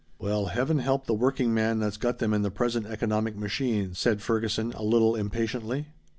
[0.17, 4.23] "Well Heaven help the working man that's got them in the present economic machine," said
[4.23, 5.89] Ferguson a little impatiently.